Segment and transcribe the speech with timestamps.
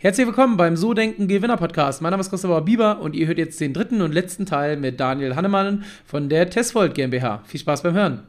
[0.00, 2.02] Herzlich willkommen beim So Denken Gewinner Podcast.
[2.02, 5.00] Mein Name ist Christopher Bieber und ihr hört jetzt den dritten und letzten Teil mit
[5.00, 7.42] Daniel Hannemann von der Tesvolt GmbH.
[7.46, 8.22] Viel Spaß beim Hören.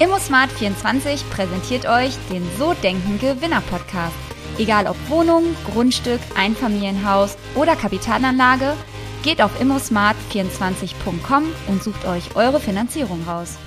[0.00, 4.14] ImmoSmart24 präsentiert euch den So Denken Gewinner Podcast.
[4.56, 8.72] Egal ob Wohnung, Grundstück, Einfamilienhaus oder Kapitalanlage,
[9.22, 13.58] geht auf immosmart24.com und sucht euch eure Finanzierung raus.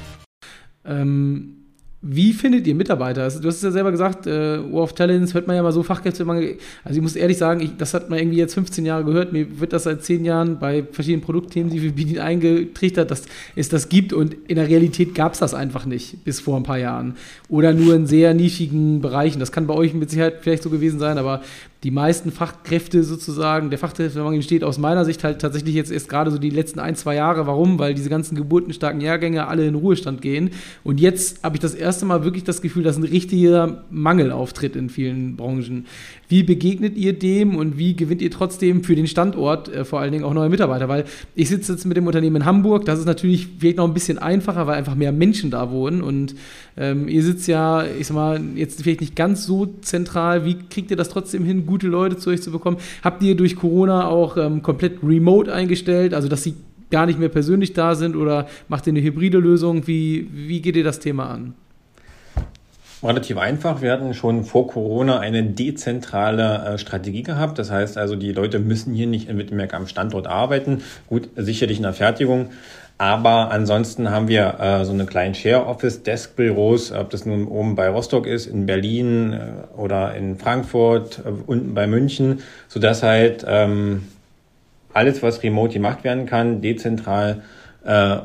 [0.85, 1.64] Ähm
[2.07, 3.23] wie findet ihr Mitarbeiter?
[3.23, 5.71] Also, du hast es ja selber gesagt, äh, War of Talents hört man ja mal
[5.71, 6.57] so Fachkräftemangel.
[6.83, 9.33] Also ich muss ehrlich sagen, ich, das hat man irgendwie jetzt 15 Jahre gehört.
[9.33, 13.23] Mir wird das seit 10 Jahren bei verschiedenen Produktthemen, die wir bieten, eingetrichtert, dass
[13.55, 14.13] es das gibt.
[14.13, 17.15] Und in der Realität gab es das einfach nicht bis vor ein paar Jahren.
[17.49, 19.39] Oder nur in sehr nischigen Bereichen.
[19.39, 21.41] Das kann bei euch mit Sicherheit vielleicht so gewesen sein, aber
[21.85, 26.31] die meisten Fachkräfte sozusagen, der Fachkräftemangel entsteht aus meiner Sicht halt tatsächlich jetzt erst gerade
[26.31, 27.45] so die letzten ein, zwei Jahre.
[27.45, 27.77] Warum?
[27.77, 30.49] Weil diese ganzen geburtenstarken Jahrgänge alle in Ruhestand gehen.
[30.83, 34.75] Und jetzt habe ich das erste Mal wirklich das Gefühl, dass ein richtiger Mangel auftritt
[34.75, 35.85] in vielen Branchen.
[36.27, 40.11] Wie begegnet ihr dem und wie gewinnt ihr trotzdem für den Standort äh, vor allen
[40.11, 40.89] Dingen auch neue Mitarbeiter?
[40.89, 41.05] Weil
[41.35, 44.17] ich sitze jetzt mit dem Unternehmen in Hamburg, das ist natürlich vielleicht noch ein bisschen
[44.17, 46.33] einfacher, weil einfach mehr Menschen da wohnen und
[46.77, 50.45] ähm, ihr sitzt ja, ich sag mal, jetzt vielleicht nicht ganz so zentral.
[50.45, 52.77] Wie kriegt ihr das trotzdem hin, gute Leute zu euch zu bekommen?
[53.03, 56.55] Habt ihr durch Corona auch ähm, komplett remote eingestellt, also dass sie
[56.89, 59.85] gar nicht mehr persönlich da sind oder macht ihr eine hybride Lösung?
[59.87, 61.53] Wie, wie geht ihr das Thema an?
[63.03, 63.81] Relativ einfach.
[63.81, 67.59] Wir hatten schon vor Corona eine dezentrale äh, Strategie gehabt.
[67.59, 70.81] Das heißt also, die Leute müssen hier nicht in Wittenberg am Standort arbeiten.
[71.07, 72.51] Gut, sicherlich in der Fertigung.
[72.97, 78.25] Aber ansonsten haben wir äh, so eine kleinen Share-Office-Desk-Büros, ob das nun oben bei Rostock
[78.25, 82.39] ist, in Berlin äh, oder in Frankfurt, äh, unten bei München,
[82.69, 84.07] sodass halt ähm,
[84.93, 87.41] alles, was remote gemacht werden kann, dezentral
[87.85, 88.17] äh,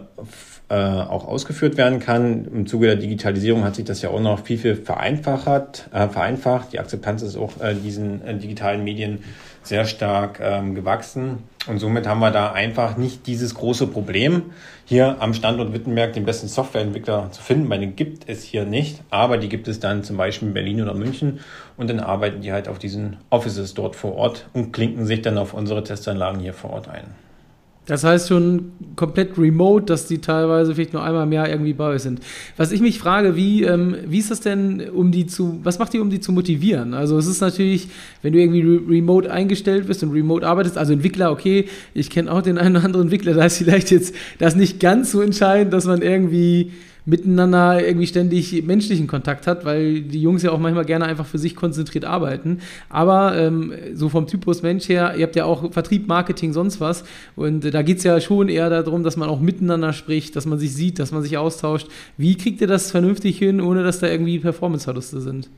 [0.70, 2.44] äh, auch ausgeführt werden kann.
[2.44, 5.88] Im Zuge der Digitalisierung hat sich das ja auch noch viel, viel vereinfacht.
[5.92, 6.72] Äh, vereinfacht.
[6.72, 9.24] Die Akzeptanz ist auch äh, diesen äh, digitalen Medien
[9.62, 11.38] sehr stark ähm, gewachsen.
[11.66, 14.44] Und somit haben wir da einfach nicht dieses große Problem,
[14.86, 19.36] hier am Standort Wittenberg den besten Softwareentwickler zu finden, den gibt es hier nicht, aber
[19.36, 21.40] die gibt es dann zum Beispiel in Berlin oder München
[21.76, 25.36] und dann arbeiten die halt auf diesen Offices dort vor Ort und klinken sich dann
[25.36, 27.04] auf unsere Testanlagen hier vor Ort ein.
[27.90, 31.88] Das heißt schon komplett remote, dass die teilweise vielleicht nur einmal im Jahr irgendwie bei
[31.88, 32.20] euch sind.
[32.56, 35.92] Was ich mich frage, wie, ähm, wie ist das denn, um die zu, was macht
[35.92, 36.94] ihr, um die zu motivieren?
[36.94, 37.88] Also es ist natürlich,
[38.22, 42.30] wenn du irgendwie re remote eingestellt bist und remote arbeitest, also Entwickler, okay, ich kenne
[42.30, 45.72] auch den einen oder anderen Entwickler, da ist vielleicht jetzt das nicht ganz so entscheidend,
[45.72, 46.70] dass man irgendwie
[47.04, 51.38] miteinander irgendwie ständig menschlichen Kontakt hat, weil die Jungs ja auch manchmal gerne einfach für
[51.38, 52.60] sich konzentriert arbeiten.
[52.88, 57.04] Aber ähm, so vom Typus Mensch her, ihr habt ja auch Vertrieb, Marketing, sonst was.
[57.36, 60.46] Und äh, da geht es ja schon eher darum, dass man auch miteinander spricht, dass
[60.46, 61.88] man sich sieht, dass man sich austauscht.
[62.16, 65.48] Wie kriegt ihr das vernünftig hin, ohne dass da irgendwie Performance-Verluste sind?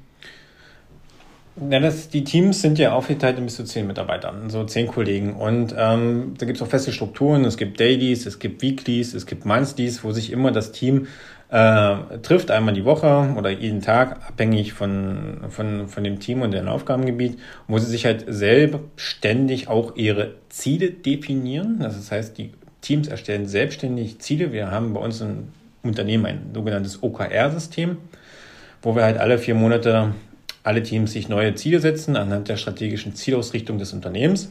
[1.71, 5.35] Ja, das, die Teams sind ja aufgeteilt in bis zu zehn Mitarbeitern, so zehn Kollegen.
[5.35, 7.45] Und ähm, da gibt es auch feste Strukturen.
[7.45, 11.09] Es gibt Dailies, es gibt Weeklies, es gibt Monthlies, wo sich immer das Team
[11.51, 16.53] äh, trifft, einmal die Woche oder jeden Tag, abhängig von, von, von dem Team und
[16.53, 17.39] deren Aufgabengebiet,
[17.69, 21.81] wo sie sich halt selbstständig auch ihre Ziele definieren.
[21.81, 24.53] Das heißt, die Teams erstellen selbstständig Ziele.
[24.53, 25.49] Wir haben bei uns im
[25.83, 27.99] Unternehmen ein sogenanntes OKR-System,
[28.81, 30.15] wo wir halt alle vier Monate
[30.63, 34.51] alle Teams sich neue Ziele setzen anhand der strategischen Zielausrichtung des Unternehmens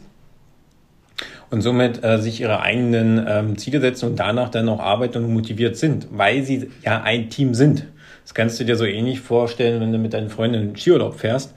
[1.50, 5.34] und somit äh, sich ihre eigenen ähm, Ziele setzen und danach dann auch arbeiten und
[5.34, 7.86] motiviert sind, weil sie ja ein Team sind.
[8.24, 11.20] Das kannst du dir so ähnlich vorstellen, wenn du mit deinen Freunden in den Skiurlaub
[11.20, 11.54] fährst.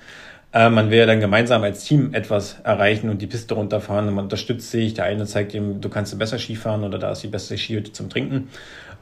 [0.55, 4.15] Äh, man will ja dann gemeinsam als Team etwas erreichen und die Piste runterfahren und
[4.15, 4.95] man unterstützt sich.
[4.95, 8.09] Der eine zeigt ihm, du kannst besser Skifahren oder da ist die beste Skihütte zum
[8.09, 8.49] Trinken.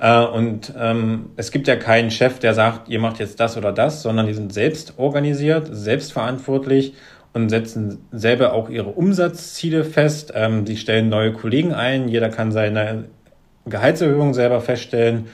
[0.00, 3.70] Äh, und ähm, es gibt ja keinen Chef, der sagt, ihr macht jetzt das oder
[3.70, 6.94] das, sondern die sind selbst organisiert, selbstverantwortlich
[7.34, 10.32] und setzen selber auch ihre Umsatzziele fest.
[10.34, 13.04] Ähm, die stellen neue Kollegen ein, jeder kann seine
[13.66, 15.26] Gehaltserhöhung selber feststellen.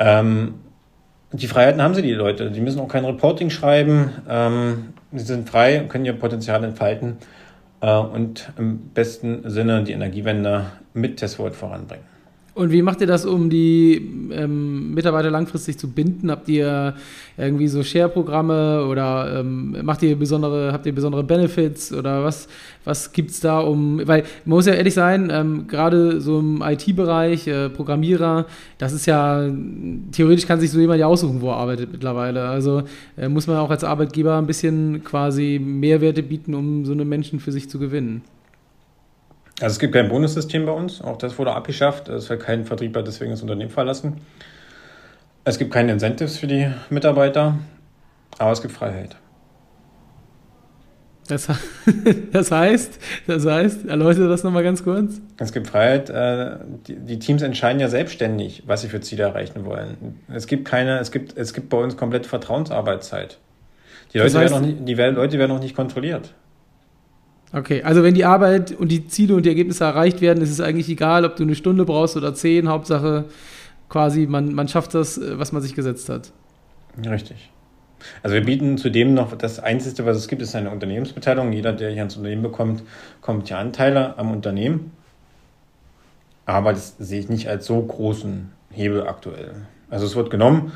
[0.00, 0.54] Ähm,
[1.30, 2.50] die Freiheiten haben sie, die Leute.
[2.50, 4.10] Die müssen auch kein Reporting schreiben.
[4.28, 7.18] Ähm, sie sind frei und können ihr Potenzial entfalten
[7.80, 12.11] äh, und im besten Sinne die Energiewende mit Testwort voranbringen.
[12.54, 13.94] Und wie macht ihr das, um die
[14.30, 16.30] ähm, Mitarbeiter langfristig zu binden?
[16.30, 16.94] Habt ihr
[17.38, 22.48] irgendwie so Share-Programme oder ähm, macht ihr besondere, habt ihr besondere Benefits oder was,
[22.84, 26.60] was gibt es da um, weil man muss ja ehrlich sein, ähm, gerade so im
[26.60, 28.44] IT-Bereich, äh, Programmierer,
[28.76, 29.50] das ist ja,
[30.12, 32.48] theoretisch kann sich so jemand ja aussuchen, wo er arbeitet mittlerweile.
[32.48, 32.82] Also
[33.16, 37.40] äh, muss man auch als Arbeitgeber ein bisschen quasi Mehrwerte bieten, um so eine Menschen
[37.40, 38.20] für sich zu gewinnen.
[39.62, 42.08] Also es gibt kein Bonussystem bei uns, auch das wurde abgeschafft.
[42.08, 44.20] Es wird kein Vertriebler deswegen das Unternehmen verlassen.
[45.44, 47.58] Es gibt keine Incentives für die Mitarbeiter,
[48.38, 49.14] aber es gibt Freiheit.
[51.28, 51.46] Das,
[52.32, 52.98] das, heißt,
[53.28, 55.20] das heißt, erläutere das nochmal ganz kurz.
[55.38, 56.10] Es gibt Freiheit.
[56.10, 56.56] Äh,
[56.88, 60.18] die, die, Teams entscheiden ja selbstständig, was sie für Ziele erreichen wollen.
[60.34, 63.38] Es gibt keine, es gibt, es gibt bei uns komplett Vertrauensarbeitszeit.
[64.12, 66.34] Die Leute, heißt, werden, noch nicht, die Leute werden noch nicht kontrolliert.
[67.54, 70.60] Okay, also wenn die Arbeit und die Ziele und die Ergebnisse erreicht werden, ist es
[70.60, 72.68] eigentlich egal, ob du eine Stunde brauchst oder zehn.
[72.68, 73.26] Hauptsache
[73.90, 76.32] quasi, man, man schafft das, äh, was man sich gesetzt hat.
[77.06, 77.50] Richtig.
[78.22, 81.52] Also wir bieten zudem noch, das Einzige, was es gibt, ist eine Unternehmensbeteiligung.
[81.52, 82.82] Jeder, der hier ans Unternehmen bekommt,
[83.20, 84.92] kommt ja Anteile am Unternehmen.
[86.46, 89.54] Aber das sehe ich nicht als so großen Hebel aktuell.
[89.90, 90.72] Also es wird genommen,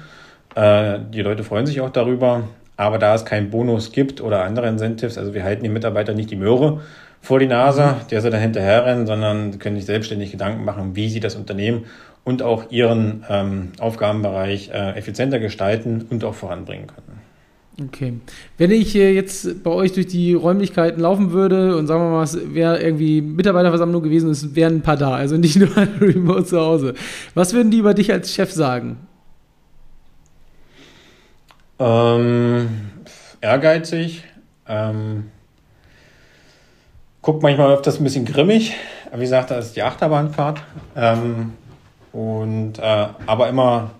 [0.54, 2.44] äh, die Leute freuen sich auch darüber,
[2.76, 6.30] aber da es keinen Bonus gibt oder andere Incentives, also wir halten die Mitarbeiter nicht
[6.30, 6.80] die Möhre
[7.20, 11.20] vor die Nase, der soll dann hinterherrennen, sondern können sich selbstständig Gedanken machen, wie sie
[11.20, 11.86] das Unternehmen
[12.24, 17.16] und auch ihren ähm, Aufgabenbereich äh, effizienter gestalten und auch voranbringen können.
[17.88, 18.14] Okay.
[18.56, 22.38] Wenn ich jetzt bei euch durch die Räumlichkeiten laufen würde und sagen wir mal, es
[22.54, 26.58] wäre irgendwie Mitarbeiterversammlung gewesen es wären ein paar da, also nicht nur ein Remote zu
[26.58, 26.94] Hause.
[27.34, 28.96] Was würden die über dich als Chef sagen?
[31.78, 32.68] Ähm,
[33.40, 34.24] ehrgeizig.
[34.68, 35.30] Ähm,
[37.22, 38.74] guckt manchmal öfters ein bisschen grimmig.
[39.12, 40.62] Wie gesagt, da ist die Achterbahnfahrt.
[40.96, 41.52] Ähm,
[42.12, 43.90] und äh, aber immer,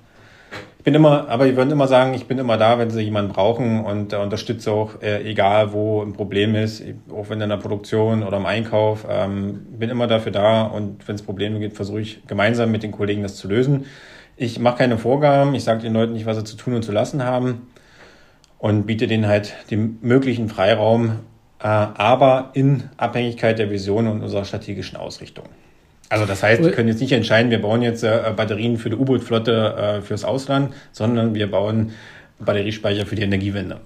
[0.79, 3.33] ich bin immer, aber die würden immer sagen, ich bin immer da, wenn sie jemanden
[3.33, 6.83] brauchen und äh, unterstütze auch, äh, egal wo ein Problem ist,
[7.13, 11.17] auch wenn in der Produktion oder im Einkauf, ähm, bin immer dafür da und wenn
[11.17, 13.85] es Probleme gibt, versuche ich gemeinsam mit den Kollegen das zu lösen.
[14.37, 16.93] Ich mache keine Vorgaben, ich sage den Leuten nicht, was sie zu tun und zu
[16.93, 17.69] lassen haben
[18.59, 21.21] und biete denen halt den möglichen Freiraum,
[21.61, 25.47] äh, aber in Abhängigkeit der Vision und unserer strategischen Ausrichtung.
[26.09, 28.97] Also das heißt, wir können jetzt nicht entscheiden, wir bauen jetzt äh, Batterien für die
[28.97, 31.91] U-Boot-Flotte äh, fürs Ausland, sondern wir bauen
[32.39, 33.81] Batteriespeicher für die Energiewende.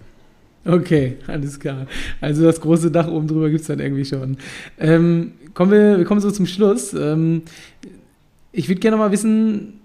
[0.67, 1.87] Okay, alles klar.
[2.20, 4.37] Also das große Dach oben drüber gibt es dann irgendwie schon.
[4.79, 6.93] Ähm, kommen wir, wir kommen so zum Schluss.
[6.93, 7.43] Ähm,
[8.52, 9.80] ich würde gerne mal wissen,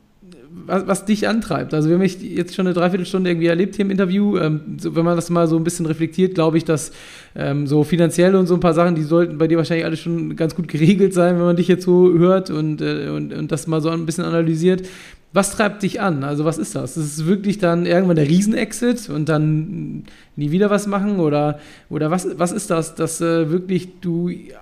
[0.65, 1.73] was, was, dich antreibt.
[1.73, 4.37] Also wir haben jetzt schon eine Dreiviertelstunde irgendwie erlebt hier im Interview.
[4.37, 6.91] Ähm, so, wenn man das mal so ein bisschen reflektiert, glaube ich, dass
[7.35, 10.35] ähm, so finanziell und so ein paar Sachen, die sollten bei dir wahrscheinlich alles schon
[10.35, 13.67] ganz gut geregelt sein, wenn man dich jetzt so hört und, äh, und, und das
[13.67, 14.87] mal so ein bisschen analysiert.
[15.33, 16.23] Was treibt dich an?
[16.23, 16.95] Also was ist das?
[16.95, 20.05] Ist es wirklich dann irgendwann der Riesenexit und dann
[20.37, 21.19] nie wieder was machen?
[21.19, 21.59] Oder,
[21.89, 24.53] oder was, was ist das, dass äh, wirklich du äh,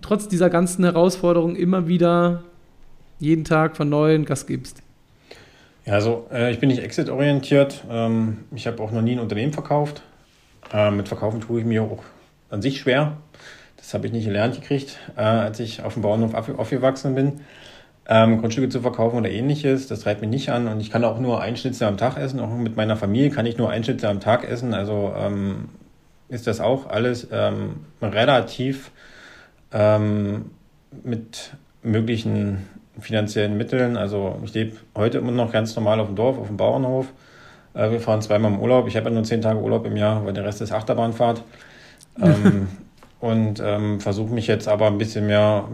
[0.00, 2.44] trotz dieser ganzen Herausforderungen immer wieder
[3.20, 4.82] jeden Tag von neuen Gas gibst?
[5.90, 7.84] Also äh, ich bin nicht exit-orientiert.
[7.90, 10.02] Ähm, ich habe auch noch nie ein Unternehmen verkauft.
[10.72, 12.02] Äh, mit Verkaufen tue ich mir auch
[12.50, 13.16] an sich schwer.
[13.76, 17.40] Das habe ich nicht gelernt gekriegt, äh, als ich auf dem Bauernhof aufgewachsen bin.
[18.10, 20.66] Ähm, Grundstücke zu verkaufen oder ähnliches, das treibt mich nicht an.
[20.66, 22.40] Und ich kann auch nur ein Schnitzel am Tag essen.
[22.40, 24.74] Auch mit meiner Familie kann ich nur ein Schnitzel am Tag essen.
[24.74, 25.68] Also ähm,
[26.28, 28.90] ist das auch alles ähm, relativ
[29.72, 30.50] ähm,
[31.04, 31.52] mit
[31.82, 32.66] möglichen
[33.00, 33.96] finanziellen Mitteln.
[33.96, 37.06] Also ich lebe heute immer noch ganz normal auf dem Dorf, auf dem Bauernhof.
[37.74, 38.86] Äh, wir fahren zweimal im Urlaub.
[38.88, 41.42] Ich habe ja nur zehn Tage Urlaub im Jahr, weil der Rest ist Achterbahnfahrt.
[42.20, 42.68] ähm,
[43.20, 45.68] und ähm, versuche mich jetzt aber ein bisschen mehr,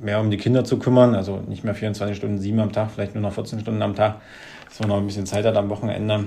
[0.00, 1.14] mehr um die Kinder zu kümmern.
[1.14, 4.16] Also nicht mehr 24 Stunden, sieben am Tag, vielleicht nur noch 14 Stunden am Tag,
[4.68, 6.24] dass man noch ein bisschen Zeit hat am Wochenende.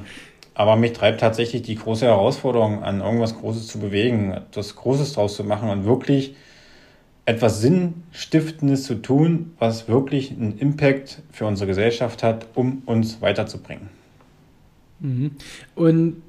[0.53, 5.35] Aber mich treibt tatsächlich die große Herausforderung an, irgendwas Großes zu bewegen, etwas Großes draus
[5.35, 6.35] zu machen und wirklich
[7.25, 13.89] etwas Sinnstiftendes zu tun, was wirklich einen Impact für unsere Gesellschaft hat, um uns weiterzubringen.
[14.99, 15.31] Mhm.
[15.75, 16.23] Und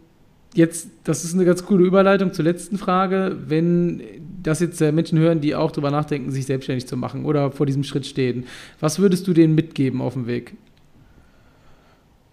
[0.55, 3.37] jetzt, das ist eine ganz coole Überleitung zur letzten Frage.
[3.47, 4.03] Wenn
[4.43, 7.85] das jetzt Menschen hören, die auch darüber nachdenken, sich selbstständig zu machen oder vor diesem
[7.85, 8.45] Schritt stehen,
[8.81, 10.57] was würdest du denen mitgeben auf dem Weg?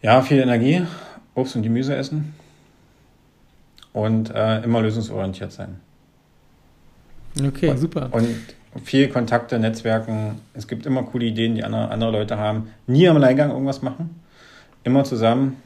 [0.01, 0.81] Ja, viel Energie,
[1.35, 2.33] Obst und Gemüse essen
[3.93, 5.79] und äh, immer lösungsorientiert sein.
[7.41, 8.09] Okay, super.
[8.11, 8.27] Und
[8.83, 10.39] viel Kontakte, Netzwerken.
[10.53, 12.69] Es gibt immer coole Ideen, die andere, andere Leute haben.
[12.87, 14.21] Nie am Alleingang irgendwas machen.
[14.83, 15.57] Immer zusammen.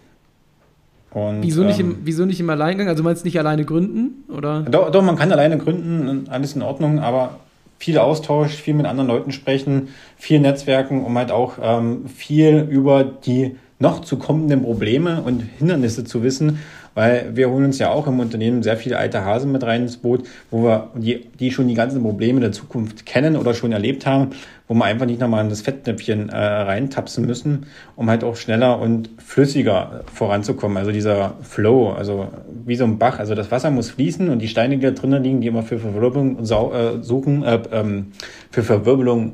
[1.11, 2.87] Und, wieso, nicht im, ähm, wieso nicht im Alleingang?
[2.87, 4.23] Also meinst du nicht alleine gründen?
[4.31, 4.61] Oder?
[4.61, 7.39] Doch, doch, man kann alleine gründen, alles in Ordnung, aber
[7.77, 13.03] viel Austausch, viel mit anderen Leuten sprechen, viel Netzwerken, um halt auch ähm, viel über
[13.03, 16.59] die noch zu kommenden Probleme und Hindernisse zu wissen
[16.95, 19.97] weil wir holen uns ja auch im Unternehmen sehr viele alte Hasen mit rein ins
[19.97, 24.05] Boot, wo wir die, die schon die ganzen Probleme der Zukunft kennen oder schon erlebt
[24.05, 24.31] haben,
[24.67, 28.79] wo wir einfach nicht nochmal in das Fettnäpfchen äh, reintapsen müssen, um halt auch schneller
[28.79, 30.77] und flüssiger voranzukommen.
[30.77, 32.27] Also dieser Flow, also
[32.65, 35.23] wie so ein Bach, also das Wasser muss fließen und die Steine, die da drinnen
[35.23, 38.11] liegen, die immer für Verwirbelung äh, suchen, äh, ähm,
[38.51, 39.33] für Verwirbelung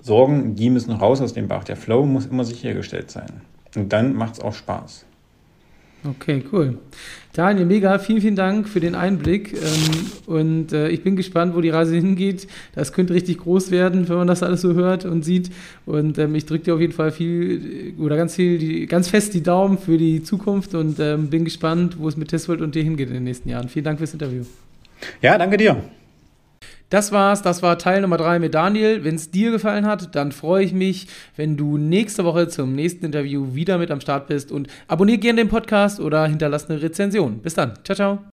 [0.00, 1.64] sorgen, die müssen raus aus dem Bach.
[1.64, 3.42] Der Flow muss immer sichergestellt sein.
[3.76, 5.04] Und dann macht es auch Spaß.
[6.02, 6.78] Okay, cool.
[7.34, 9.52] Daniel, mega, vielen, vielen Dank für den Einblick.
[9.52, 12.48] Ähm, und äh, ich bin gespannt, wo die Reise hingeht.
[12.74, 15.50] Das könnte richtig groß werden, wenn man das alles so hört und sieht.
[15.86, 19.42] Und ähm, ich drücke dir auf jeden Fall viel oder ganz viel, ganz fest die
[19.42, 23.08] Daumen für die Zukunft und ähm, bin gespannt, wo es mit Testworld und dir hingeht
[23.08, 23.68] in den nächsten Jahren.
[23.68, 24.44] Vielen Dank fürs Interview.
[25.22, 25.82] Ja, danke dir.
[26.90, 29.04] Das war's, das war Teil Nummer 3 mit Daniel.
[29.04, 31.06] Wenn es dir gefallen hat, dann freue ich mich,
[31.36, 35.42] wenn du nächste Woche zum nächsten Interview wieder mit am Start bist und abonniere gerne
[35.42, 37.38] den Podcast oder hinterlass eine Rezension.
[37.38, 37.74] Bis dann.
[37.84, 38.39] Ciao, ciao.